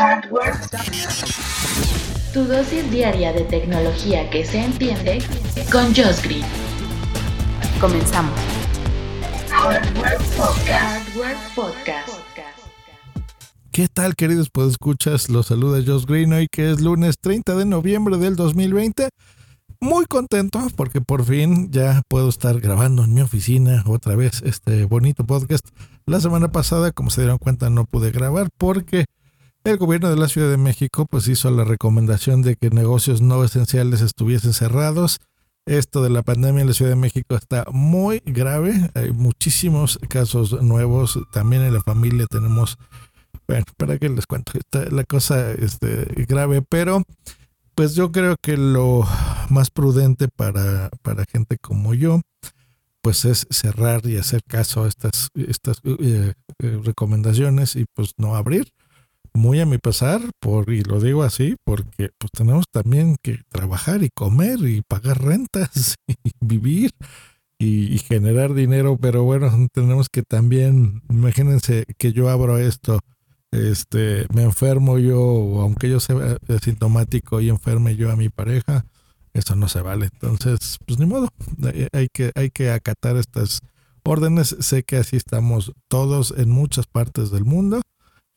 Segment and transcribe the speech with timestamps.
[0.00, 0.54] Hardware.
[2.32, 5.18] Tu dosis diaria de tecnología que se entiende
[5.70, 6.44] con Josh Green.
[7.82, 8.32] Comenzamos.
[9.50, 10.70] Hardware Podcast.
[10.70, 12.08] Hardware Podcast.
[13.70, 18.16] ¿Qué tal, queridos escuchas Los saluda Josh Green hoy que es lunes 30 de noviembre
[18.16, 19.10] del 2020.
[19.80, 24.86] Muy contento porque por fin ya puedo estar grabando en mi oficina otra vez este
[24.86, 25.68] bonito podcast.
[26.06, 29.04] La semana pasada, como se dieron cuenta, no pude grabar porque
[29.64, 33.44] el gobierno de la Ciudad de México pues hizo la recomendación de que negocios no
[33.44, 35.18] esenciales estuviesen cerrados.
[35.66, 38.90] Esto de la pandemia en la Ciudad de México está muy grave.
[38.94, 41.18] Hay muchísimos casos nuevos.
[41.32, 42.78] También en la familia tenemos,
[43.46, 44.52] bueno, para qué les cuento,
[44.90, 47.02] la cosa este, grave, pero
[47.74, 49.06] pues yo creo que lo
[49.50, 52.22] más prudente para, para gente como yo,
[53.02, 58.34] pues es cerrar y hacer caso a estas, estas eh, eh, recomendaciones y pues no
[58.36, 58.72] abrir
[59.40, 64.02] muy a mi pesar, por, y lo digo así, porque pues tenemos también que trabajar
[64.04, 66.92] y comer y pagar rentas y vivir
[67.58, 73.00] y, generar dinero, pero bueno, tenemos que también, imagínense que yo abro esto,
[73.50, 78.86] este, me enfermo yo, aunque yo sea asintomático y enferme yo a mi pareja,
[79.34, 80.06] eso no se vale.
[80.06, 81.28] Entonces, pues ni modo,
[81.92, 83.60] hay que, hay que acatar estas
[84.04, 84.56] órdenes.
[84.60, 87.82] Sé que así estamos todos en muchas partes del mundo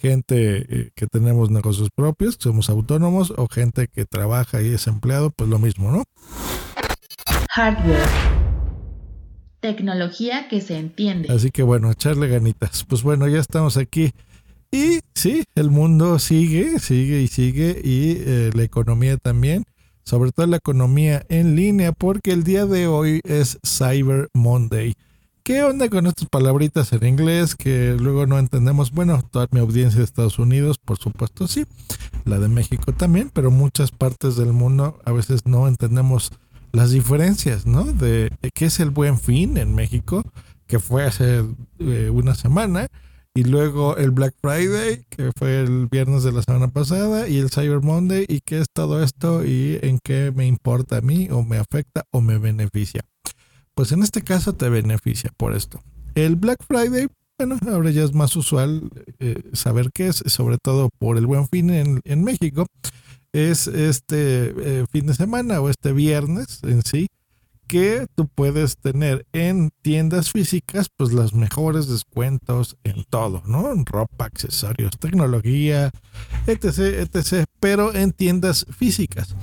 [0.00, 5.30] gente eh, que tenemos negocios propios, somos autónomos, o gente que trabaja y es empleado,
[5.30, 6.04] pues lo mismo, ¿no?
[7.50, 8.08] Hardware.
[9.60, 11.30] Tecnología que se entiende.
[11.30, 12.84] Así que bueno, echarle ganitas.
[12.88, 14.12] Pues bueno, ya estamos aquí.
[14.72, 19.64] Y sí, el mundo sigue, sigue y sigue, y eh, la economía también,
[20.04, 24.94] sobre todo la economía en línea, porque el día de hoy es Cyber Monday.
[25.50, 28.92] ¿Qué onda con estas palabritas en inglés que luego no entendemos?
[28.92, 31.66] Bueno, toda mi audiencia de Estados Unidos, por supuesto, sí.
[32.24, 36.30] La de México también, pero muchas partes del mundo a veces no entendemos
[36.70, 37.82] las diferencias, ¿no?
[37.82, 40.22] De, qué es el buen fin en México,
[40.68, 41.44] que fue hace
[41.80, 42.86] eh, una semana,
[43.34, 47.50] y luego el Black Friday, que fue el viernes de la semana pasada, y el
[47.50, 51.42] Cyber Monday, y qué es todo esto y en qué me importa a mí, o
[51.42, 53.02] me afecta, o me beneficia
[53.74, 55.82] pues en este caso te beneficia por esto.
[56.14, 57.08] El Black Friday,
[57.38, 61.48] bueno, ahora ya es más usual eh, saber qué es, sobre todo por el buen
[61.48, 62.66] fin en, México.
[63.32, 67.06] Es este eh, fin de semana o este viernes en sí
[67.70, 73.70] que tú puedes tener en tiendas físicas pues los mejores descuentos en todo, ¿no?
[73.70, 75.92] En ropa, accesorios, tecnología,
[76.48, 79.36] etc, etc, pero en tiendas físicas.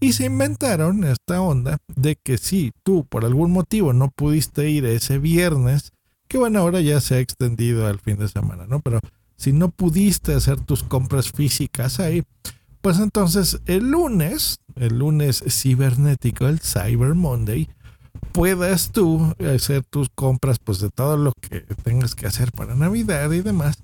[0.00, 4.84] Y se inventaron esta onda de que si tú por algún motivo no pudiste ir
[4.84, 5.92] ese viernes,
[6.28, 8.80] que bueno, ahora ya se ha extendido al fin de semana, ¿no?
[8.80, 9.00] Pero
[9.36, 12.24] si no pudiste hacer tus compras físicas ahí,
[12.82, 17.68] pues entonces el lunes, el lunes cibernético, el Cyber Monday,
[18.32, 23.32] puedas tú hacer tus compras pues de todo lo que tengas que hacer para Navidad
[23.32, 23.78] y demás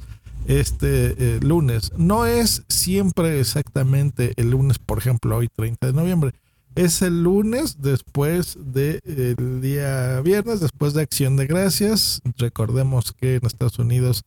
[0.46, 1.92] este eh, lunes.
[1.96, 6.32] No es siempre exactamente el lunes, por ejemplo, hoy 30 de noviembre.
[6.74, 12.22] Es el lunes después del día viernes, después de Acción de Gracias.
[12.38, 14.22] Recordemos que en Estados Unidos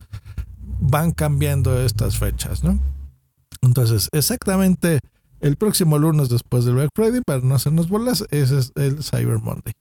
[0.80, 2.80] van cambiando estas fechas, ¿no?
[3.62, 5.00] Entonces, exactamente
[5.40, 9.40] el próximo lunes después del Black Friday, para no hacernos bolas, ese es el Cyber
[9.40, 9.74] Monday.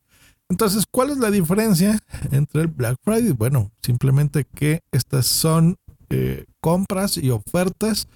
[0.48, 1.98] Entonces, ¿cuál es la diferencia
[2.30, 3.32] entre el Black Friday?
[3.32, 5.76] Bueno, simplemente que estas son
[6.14, 8.08] eh, compras y ofertas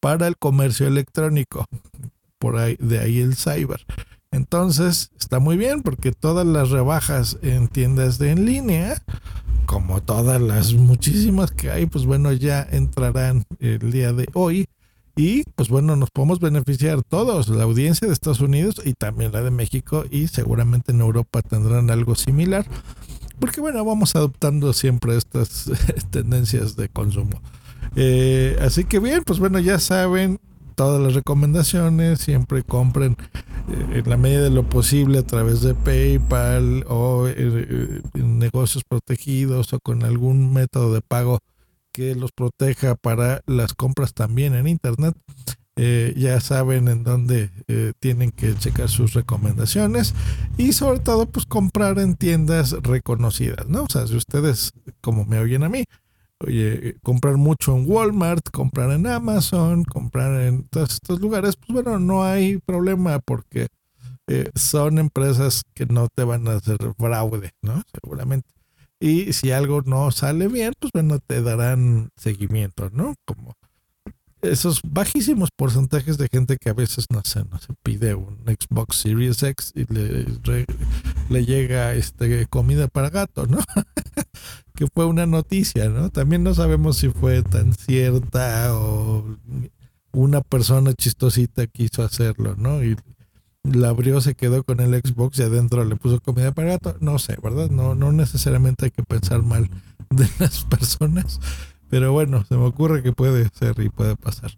[0.00, 1.64] para el comercio electrónico.
[2.38, 3.84] Por ahí, de ahí el cyber.
[4.30, 9.02] Entonces, está muy bien porque todas las rebajas en tiendas de en línea,
[9.64, 14.66] como todas las muchísimas que hay, pues bueno, ya entrarán el día de hoy.
[15.16, 19.42] Y pues bueno, nos podemos beneficiar todos, la audiencia de Estados Unidos y también la
[19.42, 22.66] de México y seguramente en Europa tendrán algo similar
[23.38, 25.70] porque bueno, vamos adoptando siempre estas
[26.10, 27.40] tendencias de consumo.
[27.94, 30.38] Eh, así que bien, pues bueno, ya saben
[30.74, 33.16] todas las recomendaciones, siempre compren
[33.68, 38.84] eh, en la medida de lo posible a través de PayPal o eh, en negocios
[38.84, 41.38] protegidos o con algún método de pago
[41.92, 45.16] que los proteja para las compras también en Internet.
[45.76, 50.14] Eh, ya saben en dónde eh, tienen que checar sus recomendaciones
[50.56, 53.84] y sobre todo pues comprar en tiendas reconocidas, ¿no?
[53.84, 55.84] O sea, si ustedes como me oyen a mí,
[56.40, 61.98] oye, comprar mucho en Walmart, comprar en Amazon, comprar en todos estos lugares, pues bueno,
[61.98, 63.68] no hay problema porque
[64.28, 67.82] eh, son empresas que no te van a hacer fraude, ¿no?
[67.92, 68.48] Seguramente.
[68.98, 73.14] Y si algo no sale bien, pues bueno, te darán seguimiento, ¿no?
[73.26, 73.54] Como
[74.50, 78.96] esos bajísimos porcentajes de gente que a veces no sé, no se pide un Xbox
[78.96, 80.26] Series X y le,
[81.28, 83.58] le llega este comida para gato, ¿no?
[84.74, 86.10] que fue una noticia, ¿no?
[86.10, 89.36] También no sabemos si fue tan cierta o
[90.12, 92.82] una persona chistosita quiso hacerlo, ¿no?
[92.82, 92.96] Y
[93.72, 96.96] la abrió, se quedó con el Xbox y adentro le puso comida para gato.
[97.00, 97.70] No sé, ¿verdad?
[97.70, 99.68] No, no necesariamente hay que pensar mal
[100.10, 101.40] de las personas.
[101.88, 104.52] Pero bueno, se me ocurre que puede ser y puede pasar.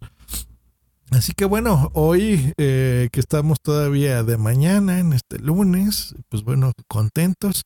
[1.11, 6.73] Así que bueno, hoy eh, que estamos todavía de mañana, en este lunes, pues bueno,
[6.87, 7.63] contentos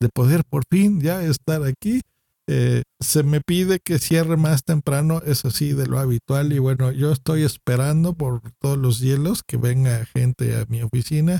[0.00, 2.00] de poder por fin ya estar aquí.
[2.46, 6.52] Eh, se me pide que cierre más temprano, eso sí, de lo habitual.
[6.52, 11.38] Y bueno, yo estoy esperando por todos los hielos que venga gente a mi oficina,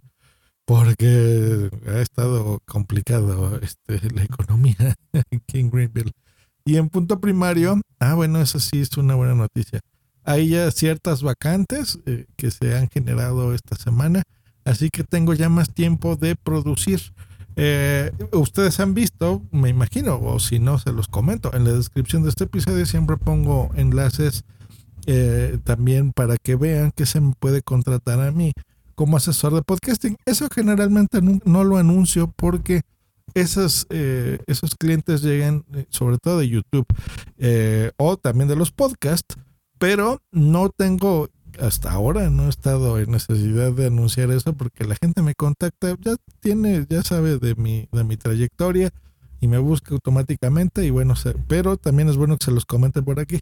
[0.65, 6.13] porque ha estado complicado este, la economía aquí en Greenville.
[6.65, 9.81] Y en punto primario, ah, bueno, eso sí es una buena noticia.
[10.25, 14.23] Hay ya ciertas vacantes eh, que se han generado esta semana,
[14.65, 17.13] así que tengo ya más tiempo de producir.
[17.57, 21.53] Eh, ustedes han visto, me imagino, o si no, se los comento.
[21.55, 24.45] En la descripción de este episodio siempre pongo enlaces
[25.07, 28.53] eh, también para que vean que se me puede contratar a mí
[28.95, 30.17] como asesor de podcasting.
[30.25, 32.83] Eso generalmente no lo anuncio porque
[33.35, 36.87] esos, eh, esos clientes llegan eh, sobre todo de YouTube
[37.39, 39.37] eh, o también de los podcasts,
[39.79, 41.29] pero no tengo
[41.61, 45.95] hasta ahora no he estado en necesidad de anunciar eso porque la gente me contacta,
[46.01, 48.91] ya tiene, ya sabe de mi, de mi trayectoria
[49.41, 51.15] y me busca automáticamente y bueno,
[51.47, 53.41] pero también es bueno que se los comente por aquí.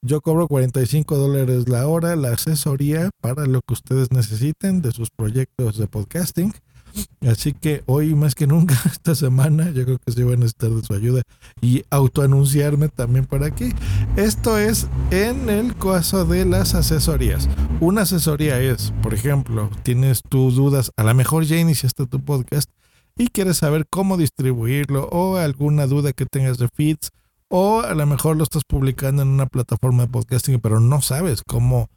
[0.00, 5.10] Yo cobro 45 dólares la hora la asesoría para lo que ustedes necesiten de sus
[5.10, 6.52] proyectos de podcasting.
[7.26, 10.70] Así que hoy más que nunca, esta semana, yo creo que sí van a estar
[10.70, 11.22] de su ayuda
[11.60, 13.72] y autoanunciarme también por aquí.
[14.16, 17.48] Esto es en el caso de las asesorías.
[17.80, 22.70] Una asesoría es, por ejemplo, tienes tus dudas, a lo mejor ya iniciaste tu podcast
[23.16, 27.10] y quieres saber cómo distribuirlo o alguna duda que tengas de feeds
[27.48, 31.42] o a lo mejor lo estás publicando en una plataforma de podcasting pero no sabes
[31.46, 31.88] cómo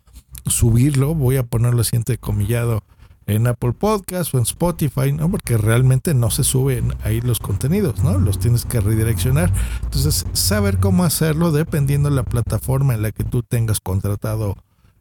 [0.46, 1.16] subirlo.
[1.16, 2.84] Voy a ponerlo así comillado
[3.28, 5.30] en Apple Podcast o en Spotify, ¿no?
[5.30, 8.20] Porque realmente no se suben ahí los contenidos, ¿no?
[8.20, 9.52] Los tienes que redireccionar.
[9.84, 14.56] Entonces, saber cómo hacerlo dependiendo de la plataforma en la que tú tengas contratado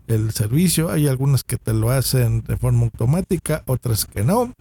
[0.06, 0.90] el servicio.
[0.90, 4.52] Hay algunas que te lo hacen de forma automática, otras que no.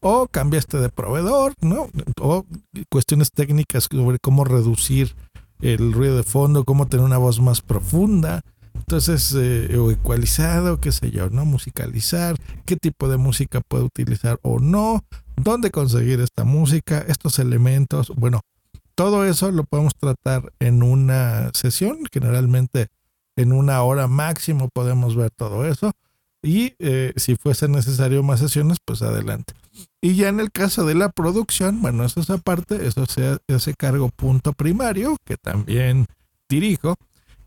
[0.00, 1.88] O cambiaste de proveedor, ¿no?
[2.20, 2.44] O
[2.90, 5.14] cuestiones técnicas sobre cómo reducir
[5.60, 8.42] el ruido de fondo, cómo tener una voz más profunda
[8.82, 11.44] entonces, eh, o ecualizado, qué sé yo, ¿no?
[11.44, 12.36] Musicalizar,
[12.66, 15.04] qué tipo de música puede utilizar o no,
[15.36, 18.12] dónde conseguir esta música, estos elementos.
[18.16, 18.40] Bueno,
[18.96, 22.88] todo eso lo podemos tratar en una sesión, generalmente
[23.36, 25.92] en una hora máximo podemos ver todo eso.
[26.42, 29.54] Y eh, si fuese necesario más sesiones, pues adelante.
[30.00, 33.74] Y ya en el caso de la producción, bueno, eso es aparte, eso se hace
[33.74, 36.06] cargo punto primario, que también
[36.48, 36.96] dirijo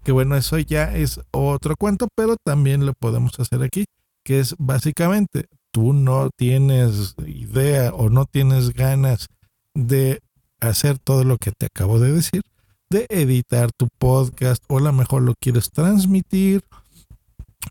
[0.05, 3.85] que bueno, eso ya es otro cuento, pero también lo podemos hacer aquí,
[4.23, 9.27] que es básicamente tú no tienes idea o no tienes ganas
[9.73, 10.21] de
[10.61, 12.43] hacer todo lo que te acabo de decir,
[12.91, 16.61] de editar tu podcast o a lo mejor lo quieres transmitir,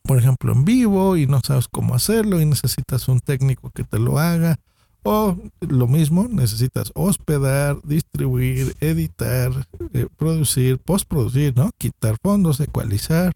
[0.03, 4.01] por ejemplo, en vivo y no sabes cómo hacerlo y necesitas un técnico que te
[4.01, 4.59] lo haga
[5.05, 9.53] o lo mismo, necesitas hospedar, distribuir, editar,
[9.93, 11.71] eh, producir, postproducir, ¿no?
[11.77, 13.35] Quitar fondos, ecualizar,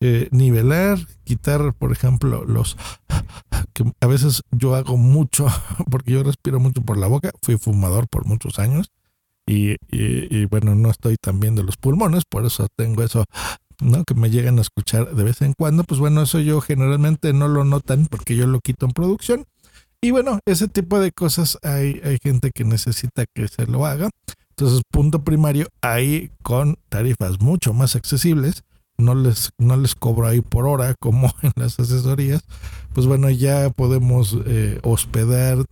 [0.00, 2.76] eh, nivelar, quitar, por ejemplo, los
[3.72, 5.46] que a veces yo hago mucho,
[5.90, 8.90] porque yo respiro mucho por la boca, fui fumador por muchos años
[9.46, 13.24] y, y bueno, no estoy tan de los pulmones, por eso tengo eso
[13.80, 14.04] ¿no?
[14.04, 17.46] Que me llegan a escuchar de vez en cuando, pues bueno, eso yo generalmente no
[17.46, 19.44] lo notan porque yo lo quito en producción
[20.06, 24.08] y bueno, ese tipo de cosas hay, hay gente que necesita que se lo haga.
[24.50, 28.62] Entonces, punto primario, ahí con tarifas mucho más accesibles,
[28.98, 32.44] no les, no les cobro ahí por hora como en las asesorías,
[32.94, 35.64] pues bueno, ya podemos eh, hospedar,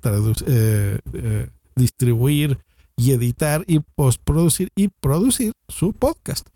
[0.49, 2.59] eh, eh, distribuir
[2.97, 6.49] y editar y postproducir y producir su podcast.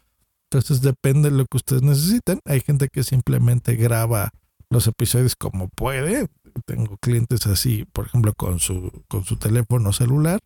[0.51, 2.41] Entonces depende de lo que ustedes necesiten.
[2.45, 4.31] Hay gente que simplemente graba
[4.69, 6.27] los episodios como puede.
[6.65, 10.41] Tengo clientes así, por ejemplo, con su, con su teléfono celular.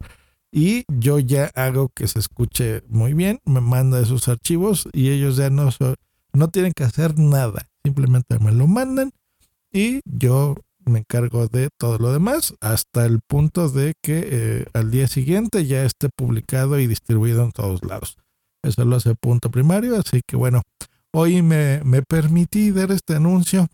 [0.50, 3.40] Y yo ya hago que se escuche muy bien.
[3.44, 5.70] Me manda esos archivos y ellos ya no,
[6.32, 7.66] no tienen que hacer nada.
[7.84, 9.12] Simplemente me lo mandan
[9.72, 10.54] y yo
[10.84, 15.66] me encargo de todo lo demás hasta el punto de que eh, al día siguiente
[15.66, 18.16] ya esté publicado y distribuido en todos lados.
[18.62, 20.62] Eso lo hace punto primario, así que bueno,
[21.12, 23.68] hoy me, me permití dar este anuncio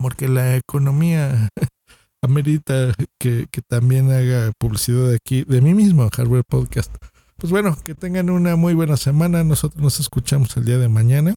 [0.00, 1.48] porque la economía
[2.22, 6.94] amerita que, también haga publicidad de aquí, de mí mismo, Hardware Podcast.
[7.36, 9.44] Pues bueno, que tengan una muy buena semana.
[9.44, 11.34] Nosotros nos escuchamos el día de mañana.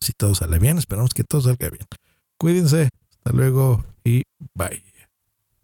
[0.00, 1.86] Si todo sale bien, esperamos que todo salga bien.
[2.38, 2.88] Cuídense.
[3.18, 4.22] Hasta luego y
[4.54, 4.93] bye.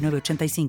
[0.00, 0.68] 85